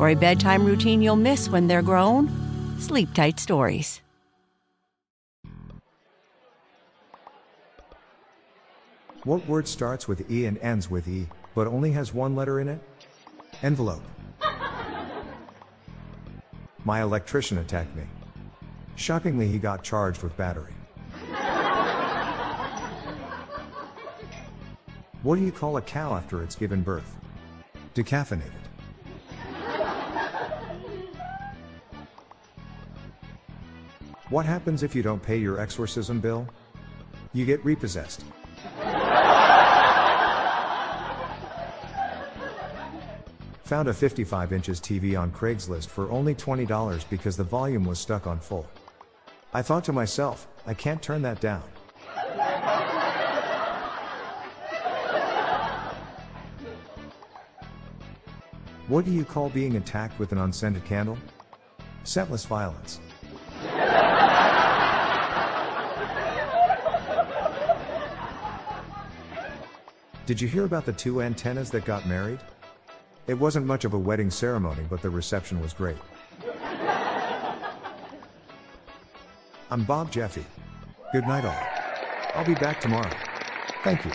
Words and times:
For 0.00 0.08
a 0.08 0.14
bedtime 0.14 0.64
routine 0.64 1.02
you'll 1.02 1.16
miss 1.16 1.50
when 1.50 1.66
they're 1.66 1.82
grown, 1.82 2.30
Sleep 2.80 3.12
Tight 3.12 3.38
Stories. 3.38 4.00
What 9.24 9.46
word 9.46 9.68
starts 9.68 10.08
with 10.08 10.30
E 10.30 10.46
and 10.46 10.56
ends 10.60 10.90
with 10.90 11.06
E, 11.06 11.26
but 11.54 11.66
only 11.66 11.90
has 11.92 12.14
one 12.14 12.34
letter 12.34 12.60
in 12.60 12.68
it? 12.68 12.80
Envelope. 13.62 14.00
My 16.86 17.02
electrician 17.02 17.58
attacked 17.58 17.94
me. 17.94 18.04
Shockingly, 18.96 19.48
he 19.48 19.58
got 19.58 19.84
charged 19.84 20.22
with 20.22 20.34
battery. 20.34 20.72
What 25.22 25.36
do 25.36 25.42
you 25.42 25.52
call 25.52 25.76
a 25.76 25.82
cow 25.82 26.14
after 26.14 26.42
it's 26.42 26.56
given 26.56 26.80
birth? 26.80 27.18
Decaffeinated. 27.94 28.69
What 34.30 34.46
happens 34.46 34.84
if 34.84 34.94
you 34.94 35.02
don't 35.02 35.20
pay 35.20 35.38
your 35.38 35.58
exorcism 35.58 36.20
bill? 36.20 36.46
You 37.32 37.44
get 37.44 37.64
repossessed. 37.64 38.24
Found 43.64 43.88
a 43.88 43.92
55 43.92 44.52
inches 44.52 44.80
TV 44.80 45.18
on 45.18 45.32
Craigslist 45.32 45.88
for 45.88 46.08
only 46.12 46.36
$20 46.36 47.10
because 47.10 47.36
the 47.36 47.42
volume 47.42 47.84
was 47.84 47.98
stuck 47.98 48.28
on 48.28 48.38
full. 48.38 48.68
I 49.52 49.62
thought 49.62 49.82
to 49.84 49.92
myself, 49.92 50.46
I 50.64 50.74
can't 50.74 51.02
turn 51.02 51.22
that 51.22 51.40
down. 51.40 51.64
What 58.86 59.04
do 59.04 59.10
you 59.10 59.24
call 59.24 59.48
being 59.50 59.74
attacked 59.74 60.20
with 60.20 60.30
an 60.30 60.38
unscented 60.38 60.84
candle? 60.84 61.18
Scentless 62.04 62.46
violence. 62.46 63.00
Did 70.30 70.40
you 70.40 70.46
hear 70.46 70.64
about 70.64 70.86
the 70.86 70.92
two 70.92 71.22
antennas 71.22 71.70
that 71.72 71.84
got 71.84 72.06
married? 72.06 72.38
It 73.26 73.34
wasn't 73.34 73.66
much 73.66 73.84
of 73.84 73.94
a 73.94 73.98
wedding 73.98 74.30
ceremony, 74.30 74.84
but 74.88 75.02
the 75.02 75.10
reception 75.10 75.60
was 75.60 75.72
great. 75.72 75.96
I'm 79.72 79.82
Bob 79.82 80.12
Jeffy. 80.12 80.46
Good 81.10 81.26
night, 81.26 81.44
all. 81.44 81.60
I'll 82.36 82.46
be 82.46 82.54
back 82.54 82.80
tomorrow. 82.80 83.10
Thank 83.82 84.04
you. 84.04 84.12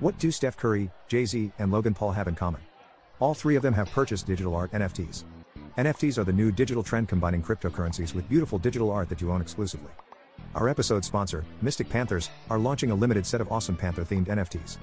What 0.00 0.18
do 0.18 0.30
Steph 0.30 0.58
Curry, 0.58 0.90
Jay 1.08 1.24
Z, 1.24 1.50
and 1.58 1.72
Logan 1.72 1.94
Paul 1.94 2.12
have 2.12 2.28
in 2.28 2.34
common? 2.34 2.60
All 3.20 3.32
three 3.32 3.56
of 3.56 3.62
them 3.62 3.72
have 3.72 3.90
purchased 3.90 4.26
digital 4.26 4.54
art 4.54 4.70
NFTs. 4.72 5.24
NFTs 5.76 6.18
are 6.18 6.24
the 6.24 6.32
new 6.32 6.52
digital 6.52 6.84
trend 6.84 7.08
combining 7.08 7.42
cryptocurrencies 7.42 8.14
with 8.14 8.28
beautiful 8.28 8.60
digital 8.60 8.92
art 8.92 9.08
that 9.08 9.20
you 9.20 9.32
own 9.32 9.40
exclusively. 9.40 9.90
Our 10.54 10.68
episode 10.68 11.04
sponsor, 11.04 11.44
Mystic 11.62 11.88
Panthers, 11.88 12.30
are 12.48 12.60
launching 12.60 12.92
a 12.92 12.94
limited 12.94 13.26
set 13.26 13.40
of 13.40 13.50
awesome 13.50 13.76
Panther 13.76 14.04
themed 14.04 14.26
NFTs. 14.26 14.76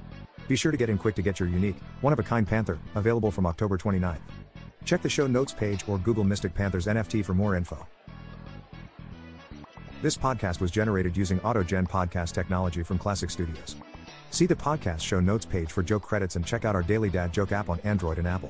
Be 0.49 0.57
sure 0.57 0.69
to 0.69 0.77
get 0.77 0.89
in 0.89 0.97
quick 0.97 1.15
to 1.15 1.21
get 1.21 1.39
your 1.39 1.47
unique, 1.47 1.77
one 2.01 2.11
of 2.11 2.19
a 2.19 2.23
kind 2.23 2.45
Panther, 2.45 2.77
available 2.95 3.31
from 3.31 3.45
October 3.45 3.77
29th. 3.77 4.19
Check 4.83 5.01
the 5.01 5.07
show 5.07 5.27
notes 5.27 5.53
page 5.53 5.87
or 5.87 5.97
Google 5.97 6.25
Mystic 6.25 6.53
Panthers 6.53 6.87
NFT 6.87 7.23
for 7.23 7.33
more 7.33 7.55
info. 7.55 7.87
This 10.01 10.17
podcast 10.17 10.59
was 10.59 10.71
generated 10.71 11.15
using 11.15 11.39
AutoGen 11.39 11.87
podcast 11.87 12.33
technology 12.33 12.83
from 12.83 12.97
Classic 12.97 13.29
Studios. 13.29 13.77
See 14.31 14.45
the 14.45 14.55
podcast 14.55 14.99
show 14.99 15.21
notes 15.21 15.45
page 15.45 15.71
for 15.71 15.83
joke 15.83 16.03
credits 16.03 16.35
and 16.35 16.45
check 16.45 16.65
out 16.65 16.75
our 16.75 16.83
Daily 16.83 17.09
Dad 17.09 17.31
Joke 17.31 17.53
app 17.53 17.69
on 17.69 17.79
Android 17.81 18.17
and 18.17 18.27
Apple. 18.27 18.49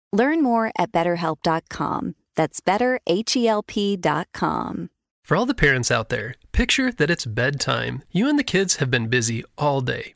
Learn 0.11 0.43
more 0.43 0.71
at 0.77 0.91
betterhelp.com. 0.91 2.15
That's 2.35 2.61
betterhelp.com. 2.61 4.89
For 5.23 5.37
all 5.37 5.45
the 5.45 5.53
parents 5.53 5.91
out 5.91 6.09
there, 6.09 6.33
picture 6.51 6.91
that 6.91 7.09
it's 7.09 7.25
bedtime. 7.25 8.03
You 8.11 8.27
and 8.27 8.37
the 8.37 8.43
kids 8.43 8.75
have 8.77 8.91
been 8.91 9.07
busy 9.07 9.45
all 9.57 9.81
day. 9.81 10.15